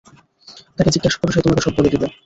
[0.77, 2.07] তাকে জিজ্ঞাসা কর, সে তোমাকে সব বলে দিবে।